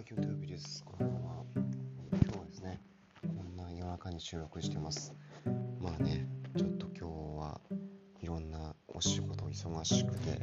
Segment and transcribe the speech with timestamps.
[0.00, 0.82] は京都曜日です。
[0.82, 1.44] こんばんは。
[1.54, 2.80] 今日はですね、
[3.20, 5.14] こんな夜中に収録してます。
[5.78, 6.26] まあね、
[6.56, 7.60] ちょっと今日は
[8.22, 10.40] いろんなお仕事忙しくて、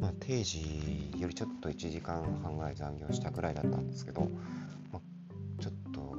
[0.00, 4.22] まあ定時よりちょっと1時間半ぐらい残業したぐらいだったんですけど、
[4.90, 6.16] まあ、ちょっと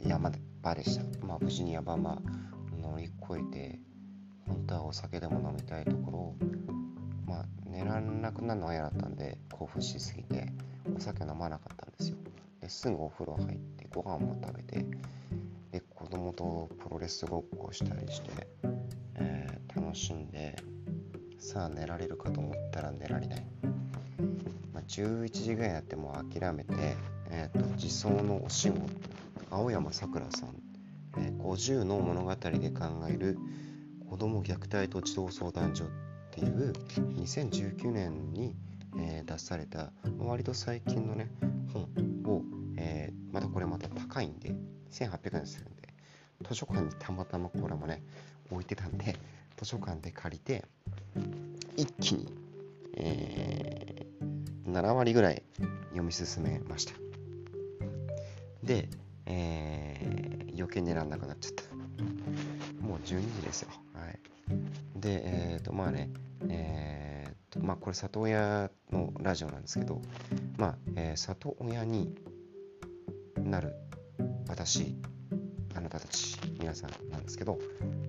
[0.00, 0.32] 山
[0.62, 1.26] 場でした。
[1.26, 2.22] まあ無事に山場
[2.80, 3.78] 乗り越えて、
[4.46, 6.36] 本当はお酒でも飲みたいところを、
[7.26, 10.50] まあ寝られなくなるのは嫌だったんで、興奮しすぎて、
[10.96, 11.87] お酒飲まなかった
[12.68, 14.84] ですぐお風呂入ってご飯も食べて
[15.72, 18.46] で子供とプロレスごっこしたりして、
[19.14, 20.54] えー、楽しんで
[21.38, 23.46] さあ寝られるかと思ったら寝られない、
[24.74, 26.74] まあ、11時ぐらいになっても諦めて、
[27.30, 28.82] えーと、自走のお仕事
[29.50, 30.50] 青山さくらさん、
[31.16, 33.38] えー、50の物語で考える
[34.10, 35.88] 子ども虐待と児童相談所っ
[36.32, 36.72] ていう
[37.16, 38.54] 2019年に
[38.96, 41.30] えー、出された割と最近のね
[41.72, 41.82] 本
[42.24, 42.42] を、
[43.38, 44.52] またこれまた高いんで
[44.90, 45.88] 1800円するんで
[46.48, 48.02] 図書館にたまたまこれもね
[48.50, 49.16] 置いてたんで
[49.56, 50.64] 図書館で借りて
[51.76, 52.32] 一気に、
[52.96, 55.42] えー、7割ぐらい
[55.90, 56.94] 読み進めました。
[58.62, 58.88] で、
[59.26, 62.84] えー、余計寝らんなくなっちゃった。
[62.84, 63.70] もう12時ですよ。
[63.94, 64.18] はい。
[64.96, 66.10] でえっ、ー、とまあね
[66.48, 70.00] えっーまあこれ里親のラジオなんですけど、
[70.56, 72.14] まあ、えー、里親に
[73.40, 73.74] なる
[74.48, 74.96] 私、
[75.74, 77.58] あなたたち、皆さんなんですけど、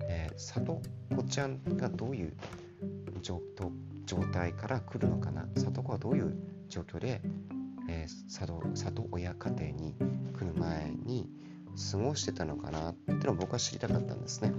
[0.08, 0.82] えー、里
[1.16, 2.32] 子ちゃんがどういう
[3.22, 3.40] 状
[4.32, 6.34] 態から来るのかな、里子はどういう
[6.68, 7.20] 状況で、
[7.88, 9.94] えー、里里親家庭に
[10.32, 11.28] 来る前に
[11.92, 14.52] 過ごしてたのかなっていうのを僕は知りたかったんですね。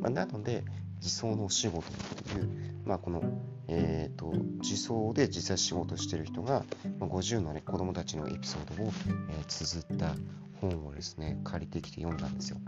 [0.00, 0.64] まあ、なので、
[1.00, 1.82] 自走のお仕事っ
[2.24, 2.48] ていう、
[2.84, 3.22] まあ、この
[3.70, 6.64] えーと、自走で実際仕事してる人が、
[6.98, 8.86] まあ、50の、ね、子供たちのエピソードを、
[9.28, 10.14] えー、綴った
[10.60, 12.58] 本をですね借りてきて読んだんですよ。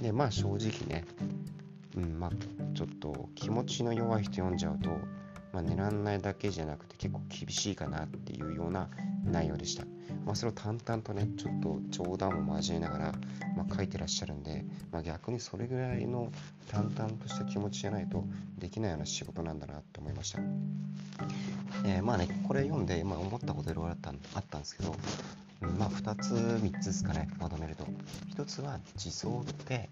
[0.00, 1.04] でまあ正直ね、
[1.96, 2.30] うんまあ、
[2.74, 4.90] ちょっと気持ちの弱い人読んじゃうと、
[5.52, 8.88] まあ、寝らんないだけじゃなくて結構厳しいかなっていうような
[9.24, 9.84] 内容でした。
[10.24, 13.12] まあ、それを淡々とね、ちょっと冗談も交えながら、
[13.56, 16.30] まあ、書いてらっしゃるんで、まあ、逆にそれぐらいの
[16.70, 18.24] 淡々とした気持ちじゃないと
[18.58, 20.40] できないような仕事なんだなって思いました。
[21.84, 24.94] えー、まあね、これ読んで、まあ、思ったこといろいろあったあったんですけど、
[25.78, 27.84] まあ2つ3つですかね、まとめると。
[28.36, 29.88] 1つは自走って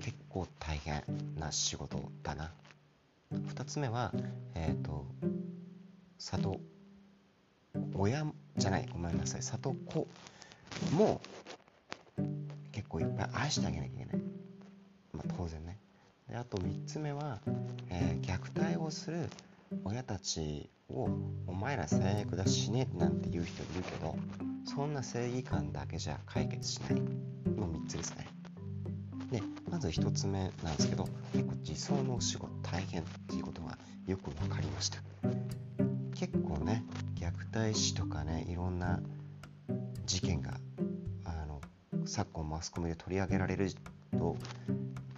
[0.00, 1.02] 結構大変
[1.38, 2.50] な仕事だな。
[3.32, 4.12] 2つ目は、
[4.54, 5.06] えっ、ー、と、
[6.18, 6.60] 里
[7.94, 8.24] 親
[8.56, 8.88] じゃない。
[8.92, 9.42] ごめんなさい。
[9.42, 10.08] 里子
[10.92, 11.20] も
[12.72, 14.16] 結構いっぱい愛してあげなきゃいけない、
[15.12, 15.78] まあ、当然ね。
[16.28, 17.40] であと3つ目は、
[17.90, 19.28] えー、虐待をする
[19.84, 21.08] 親たちを
[21.46, 24.16] 「お前ら最悪だ死ね」なんて言う人いるけど
[24.64, 27.34] そんな正義感だけじゃ解決しない。
[27.56, 28.26] の3つですね。
[29.30, 34.98] でまず1つ目なんですけど結構自走のお仕事大変っていうことがよく分かりました。
[36.14, 36.84] 結構ね
[37.16, 39.00] 虐待死とかねいろんな
[40.06, 40.58] 事件が
[41.24, 41.60] あの
[42.06, 43.70] 昨今マスコミで取り上げられる
[44.12, 44.36] と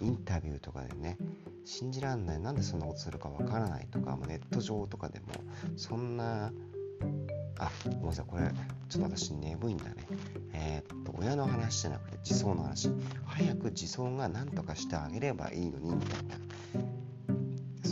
[0.01, 1.17] インタビューとかでね
[1.65, 5.25] 信じらんないなんでそんなことするかわからないとかネット上とかでも
[5.75, 6.51] そんな
[7.59, 8.43] あごめんなさいこれ
[8.89, 10.07] ちょっと私眠いんだね。
[10.53, 12.89] えー、っと親の話じゃなくて自走の話。
[13.25, 16.46] 早く自走が何とかしてあげればいいのにみたいな。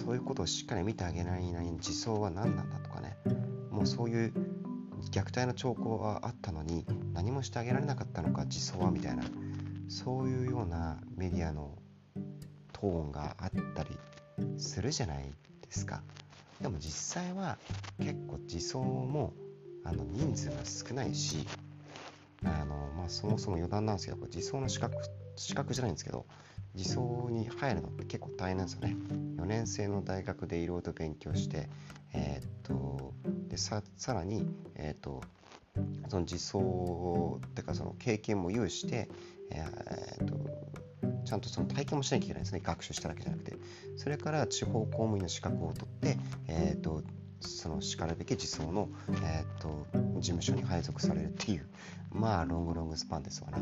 [0.06, 3.18] そういうことをしっかり見てあげないなりに自走は何なんだとかね。
[3.72, 4.34] もうそういう
[5.12, 9.24] 虐待の兆候はあったのに何もしてあげられなかったのか自走はみたいな。
[9.88, 11.76] そういうようなメディアの
[12.72, 13.98] トーンがあったり
[14.60, 15.24] するじゃない
[15.62, 16.04] ですか。
[16.62, 17.58] でも実際は
[17.98, 19.34] 結構自走も
[19.84, 21.48] あの人数が少ないし
[22.44, 24.96] あの、まあ、そもそも余談なんですけど自走の資格
[25.36, 26.26] 資格じゃないんですけど
[26.76, 28.96] 自走に入るのって結構大変なんですよね。
[29.38, 31.70] 4年生の大学でいろいろと勉強して、
[32.14, 33.14] えー、っと
[33.48, 35.22] でさらに、えー、っと
[36.08, 36.58] その自走
[37.46, 39.10] っていうかその経験も有して、
[39.52, 40.36] えー、っと
[41.26, 43.54] ちゃんとその体験もしなきゃいけないですね学習しただけじゃなくて
[43.98, 46.18] それから地方公務員の資格を取って、
[46.48, 47.04] えー、っと
[47.42, 48.90] そのしかるべき自走の、
[49.24, 49.86] えー、っと
[50.20, 51.68] 事務所に配属されるっていう
[52.12, 53.60] まあロングロングスパンですわな。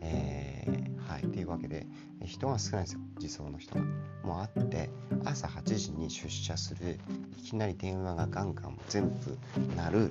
[0.00, 1.22] えー、はい。
[1.22, 1.86] というわけで、
[2.24, 3.82] 人が少ないんですよ、自走の人が。
[4.22, 4.90] もうあって、
[5.24, 6.98] 朝8時に出社する、
[7.38, 9.38] いきなり電話がガンガン全部
[9.76, 10.10] 鳴る、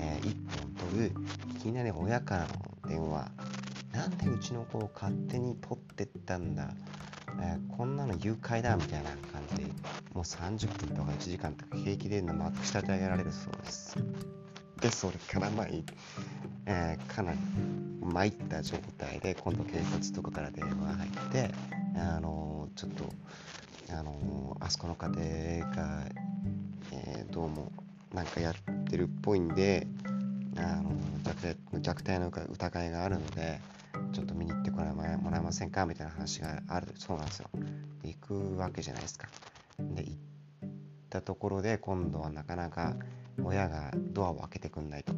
[0.00, 1.12] えー、1本取る、
[1.50, 3.30] いきなり親からの電話、
[3.92, 6.70] なんでうちの子を勝手に取ってったんだ、
[7.40, 9.64] えー、こんなの誘拐だみたいな感じで、
[10.14, 13.96] もう30分とか1時間とか平気でまくしたて上げられるそうです。
[14.80, 15.66] で、それからまあ、
[16.66, 17.38] えー、かなり
[18.00, 21.50] 参った状態で今度警察とかから電話入って
[21.96, 23.04] あのちょっと
[23.90, 26.04] あのあそこの家庭が、
[26.92, 27.72] えー、どうも
[28.12, 28.54] なんかやっ
[28.84, 29.86] てるっぽいんで
[30.56, 30.90] あの
[31.24, 33.60] 虐待虐待の疑いがあるので
[34.12, 35.84] ちょっと見に行ってこらもらえませんか？
[35.86, 36.88] みたいな話がある。
[36.96, 37.50] そうなんですよ。
[38.04, 39.28] 行くわけじゃないですか。
[39.78, 40.16] で行っ
[41.10, 42.94] たところで今度はなかなか
[43.42, 45.12] 親がドアを開けてくんないと。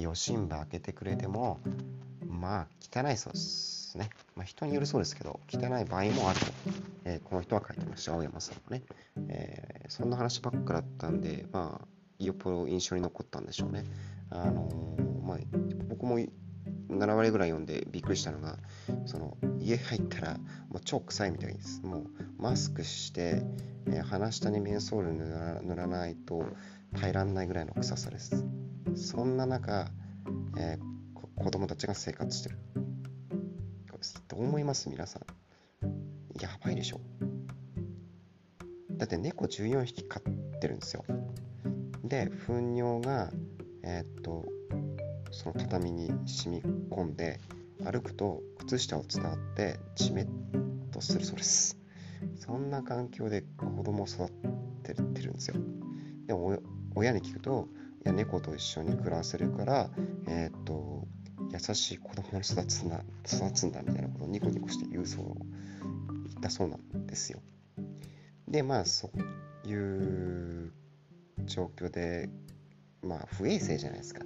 [0.00, 1.60] で余震部開けてくれても
[2.26, 6.46] まあ汚いそうですね、まあ、人によるそうですけど汚い場合もあると、
[7.04, 8.84] えー、この人は書いてました青山さんはね、
[9.28, 11.86] えー、そんな話ばっかだったんでまあ
[12.24, 13.84] よっぽど印象に残ったんでしょうね。
[14.28, 15.38] あのー、まあ
[15.88, 18.58] 僕も7割ぐらい読んでびっくりしたのが
[19.06, 20.34] その家入ったら
[20.68, 21.80] もう超臭いみたいです。
[21.82, 22.06] もう
[22.36, 23.42] マスクして、
[23.86, 26.44] えー、鼻下にメンソール塗らないと
[27.00, 28.44] 耐えらんないぐらいの臭さです。
[28.94, 29.88] そんな中、
[30.58, 32.58] えー、子供たちが生活してる。
[34.28, 34.88] どう思います？
[34.88, 35.22] 皆さん。
[36.40, 37.00] やばいでしょ。
[38.92, 40.22] だって猫14匹飼っ
[40.60, 41.04] てるんですよ。
[42.04, 43.30] で糞尿が
[43.82, 44.46] えー、っと
[45.30, 47.40] その畳に染み込んで
[47.84, 50.26] 歩くと靴下を伝わってじめっ
[50.90, 51.78] とするそうです。
[52.36, 54.30] そんな環境で子供を育
[54.82, 55.56] ててるんですよ。
[56.26, 56.58] でも
[56.94, 57.68] 親に聞くと
[58.04, 59.90] や猫と一緒に暮らせるから
[60.26, 61.06] えー、っと
[61.52, 65.24] 優しい子供に育つな育つんだみたいなことをニコニコして言うそう
[66.28, 67.40] 言ったそうなんですよ。
[68.48, 69.10] でまあそ
[69.64, 70.72] ういう
[71.44, 72.28] 状況で
[73.02, 74.24] まあ不衛生じゃないですか。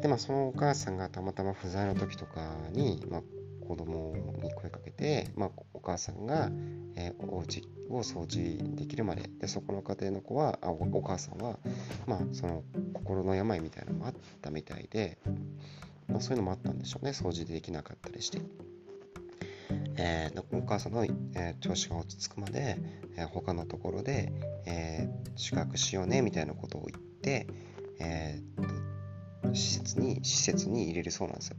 [0.00, 3.22] でまあそのお母さんがたまたま不在の時とかに、まあ、
[3.66, 6.50] 子供に声かけて、まあ、お母さんが、
[6.98, 11.58] えー、お家を掃除できるまででそこの家庭の子はあお母さんは、
[12.06, 15.16] まあ、その心の病みたいなのもあったみたいで、
[16.08, 18.42] まあ、そういうのもあったんでしょうね掃除できなかったりして。
[20.00, 22.78] えー、お母さんの、えー、調子が落ち着くまで、
[23.16, 24.32] えー、他のところで、
[24.64, 27.48] えー、宿泊しようねみたいなことを言って、
[27.98, 31.56] えー、施設に施設に入れるそうなんですよ。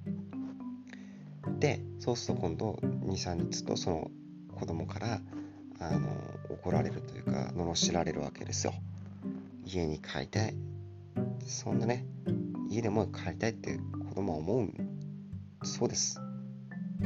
[1.59, 4.11] でそうすると今度23日とその
[4.59, 5.21] 子供から
[5.79, 6.09] あの
[6.49, 8.73] 怒られるというか罵られるわけですよ。
[9.65, 10.55] 家に帰りたい。
[11.45, 12.05] そんなね
[12.69, 13.79] 家でも帰りたいって
[14.09, 14.69] 子供は思う
[15.63, 16.19] そうです。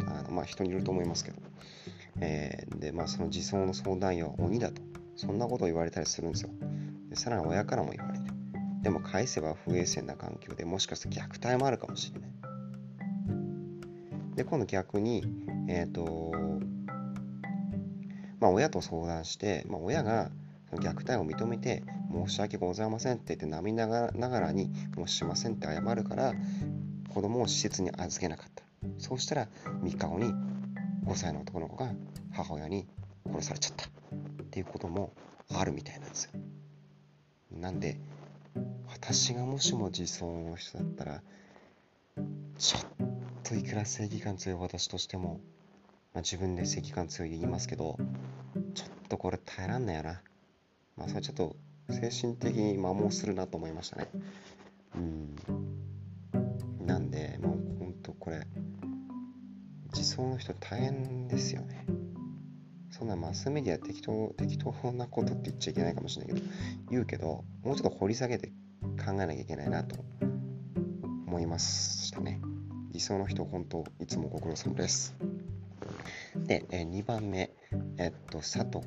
[0.08, 1.38] あのまあ人によると思いますけど。
[2.20, 4.82] えー、でまあその自走の相談員は鬼だと。
[5.16, 6.50] そんなことを言われたりするんですよ。
[7.10, 8.26] でさらに親からも言われる。
[8.82, 12.32] でも返せば不衛生な環境でもしかして虐待もあるかもしれない。
[14.36, 15.24] で今度逆に、
[15.68, 16.34] えっ、ー、と
[18.44, 20.30] まあ、親と相談して、まあ、親が
[20.74, 21.82] 虐待を認めて
[22.12, 26.34] 申し訳ございませんって言って涙ながらにもうしませんって謝るから
[27.14, 28.66] 子供を施設に預けなかった。
[28.98, 29.48] そうしたら
[29.82, 30.26] 3日後に
[31.06, 31.94] 5歳の男の子が
[32.34, 32.86] 母親に
[33.32, 33.86] 殺されちゃった。
[33.86, 35.14] っていうことも
[35.50, 36.32] あるみたいなんですよ。
[37.50, 37.98] なんで
[38.90, 41.22] 私がもしも自走の人だったら
[42.58, 43.08] ちょっ
[43.44, 45.40] といくら正義感強い私としても
[46.14, 47.98] まあ、自分で責感強い言いますけど、
[48.76, 50.22] ちょっとこれ耐えらんないよな。
[50.96, 51.56] まあ、それちょっと
[51.90, 54.08] 精神的に摩耗するなと思いましたね。
[54.96, 55.36] うん。
[56.86, 58.46] なんで、もうほんとこれ、
[59.96, 61.86] 自走の人大変ですよね。
[62.92, 66.48] そんなマスメディア適当、適当なことって言っちゃいけないかもしれないけど、
[66.92, 68.50] 言うけど、もうちょっと掘り下げて
[69.04, 69.96] 考えなきゃいけないなと
[71.26, 72.40] 思いましたね。
[72.92, 75.16] 理想の人、本当、いつもご苦労様です。
[76.36, 77.52] で、え、2番目、
[77.98, 78.86] えっと、佐藤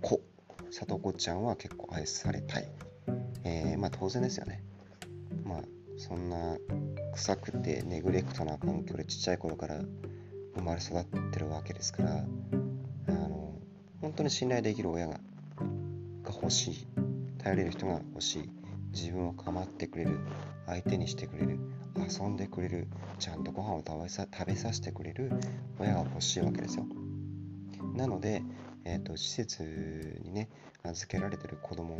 [0.00, 0.20] 子。
[0.66, 2.68] 佐藤子ちゃんは結構愛されたい。
[3.44, 4.62] えー、まあ当然ですよね。
[5.44, 5.62] まあ
[5.96, 6.56] そんな
[7.12, 9.80] 臭くてネグレクトな環境でちっちゃい頃から
[10.54, 12.24] 生まれ育ってるわけですから、
[13.08, 13.54] あの、
[14.00, 15.20] 本当に信頼できる親が
[16.22, 16.86] が欲しい。
[17.38, 18.50] 頼れる人が欲しい。
[18.92, 20.18] 自分を構ってくれる。
[20.66, 21.58] 相手にしてくれる。
[21.96, 25.30] 遊んでくれるちゃんとご飯を食べさ食べさせてくれる
[25.78, 26.86] 親が欲しいわけですよ
[27.94, 28.42] なので、
[28.84, 30.48] えーと、施設にね
[30.82, 31.98] 預けられてる子供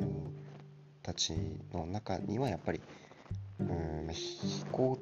[1.03, 1.35] たち
[1.73, 2.81] の中にはやっぱり
[3.61, 4.97] うん非行っ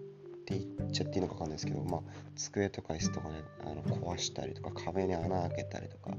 [0.45, 2.01] て言っちゃっていいのか分かんないですけど、まあ、
[2.37, 6.11] 机とか椅子とかねあの壊したりとか壁に穴開けたりとか、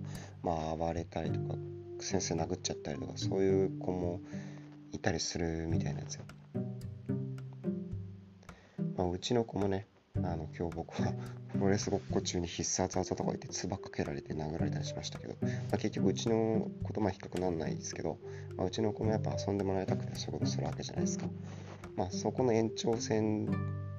[0.44, 1.56] まあ、暴れたりとか
[2.00, 4.22] 先生殴っちゃったりとかそういう子も
[4.92, 6.24] いたりするみたいなんですよ。
[9.02, 11.14] まあ、うちの子もね、あの今日僕は
[11.54, 18.20] プロレスごっこ中に必殺技とか言って唾かけられて殴られたりしましたけど、まあ、結局うちの子とまあ比較なんないですけど、
[18.58, 21.26] まあ、うちの子もやっぱ遊んでもらいたくてそういうことするわけじゃないですか。
[21.96, 23.50] まあそこの延長線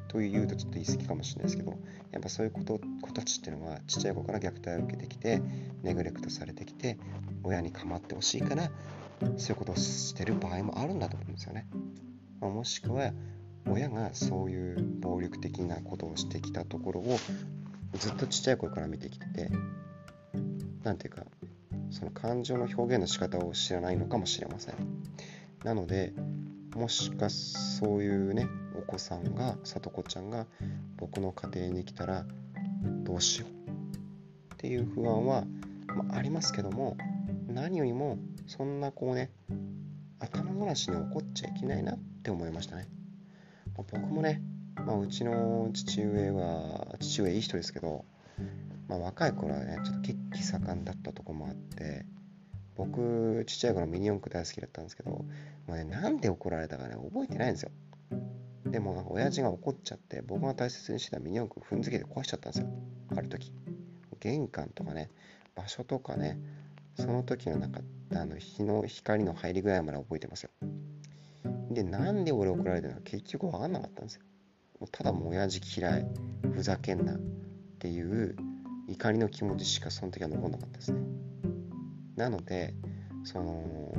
[0.07, 1.77] というとちょっと言い過ぎかもしれないですけど
[2.13, 5.43] やっぱそういう子子たちっていうのはちっちゃい子から虐待を受けてきて
[5.83, 6.99] ネグレクトされてきて
[7.43, 8.71] 親に構ってほしいから
[9.37, 11.67] そういうことをしてる場合もあるんだと思うんですよね。
[12.41, 13.13] まあ、もしくは
[13.67, 17.19] 親がそういう暴力的なことをしてきたところを
[17.95, 19.51] ずっとちっちゃい頃から見てきてて
[20.83, 21.25] 何ていうか
[21.91, 24.75] その感情の表現の仕方を知らないのかもしれません。
[25.65, 26.13] なので
[26.75, 30.47] もしかそういうねお子さんがさとこちゃんが
[30.97, 32.25] 僕の家庭に来たら
[33.05, 35.45] どうしようっていう不安は、
[35.87, 36.97] まあ、ありますけども
[37.47, 39.31] 何よりもそんなこうね
[40.19, 42.89] 頭ごなしに怒っちゃいけないなって思いましたね、
[43.91, 44.43] 僕もね、
[44.87, 48.05] まあ、うちの父上は父上いい人ですけど、
[48.89, 52.05] まあ、若い頃はねちょっと血気盛んだったとこもあって
[52.77, 55.27] 僕ちっちゃい頃ミニ四駆大好きだったんですけど、も
[55.69, 57.71] うね、なんで怒られたかね覚えてないんですよ。
[58.67, 62.69] でもなんか親父が怒っちゃって僕が大切にしてたミニ四駆踏んづけて壊しちゃったんですよ。
[63.17, 63.53] ある時。
[64.21, 65.11] 玄関とかね
[65.55, 66.39] 場所とかね
[66.97, 67.81] その時のなんか
[68.15, 70.51] あの日の光の入りぐらいまで覚えてますよ。
[71.75, 74.23] でなんで俺怒られたのか結局分かんなかったんですよ。
[74.81, 76.07] もうただもう親父嫌い
[76.53, 77.21] ふざけんなっ
[77.79, 78.37] ていう
[78.89, 81.01] 怒りの気持ちしかその時は残んなかったですね。
[82.17, 82.75] なので
[83.25, 83.93] その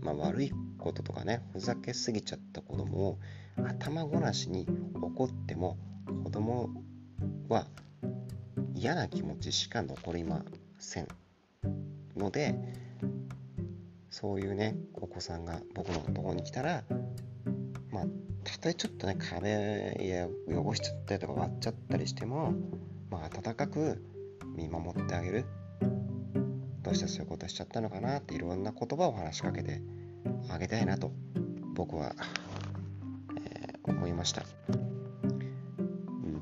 [0.00, 3.18] まあ悪いこととかねふざけすぎちゃった子供を
[3.56, 5.76] 頭ごなしに怒っても
[6.24, 6.70] 子供
[7.48, 7.66] は
[8.74, 10.44] 嫌な気持ちしか残りま
[10.78, 11.08] せん
[12.16, 12.54] ので
[14.20, 16.82] そういうねお子さんが僕のところに来たら
[17.92, 18.04] まあ
[18.42, 22.52] たとえちょっとね壁や汚しちゃったりとか割っちゃったりしても
[23.12, 24.02] まあ温かく
[24.56, 25.44] 見守ってあげる。
[26.82, 29.82] どうしてそういうことしちゃったのかなっていろんな言葉を話しかけて
[30.50, 31.12] あげたいなと
[31.74, 32.16] 僕は、
[33.36, 34.72] えー、思いました、う
[36.26, 36.40] ん、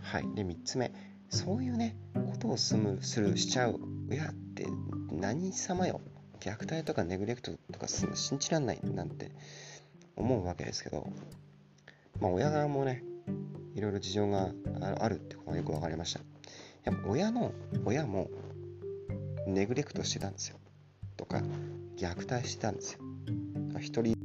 [0.00, 0.34] はい。
[0.34, 0.90] で3つ目。
[1.28, 3.78] そういうねことをするするしちゃう。
[4.08, 4.66] 親って
[5.12, 6.00] 何様よ。
[6.40, 9.30] 虐待とかネグレクトとかするの信じらんないなんて
[10.16, 11.08] 思うわけですけど
[12.20, 13.04] まあ親側もね
[13.74, 16.20] いろいろ事情があるってことがよく分かりました。
[16.84, 17.52] やっぱ親の
[17.84, 18.28] 親も
[19.46, 20.56] ネグレクトしてたんですよ。
[21.16, 21.42] とか
[21.96, 23.00] 虐待してたんですよ。
[23.78, 24.16] 一人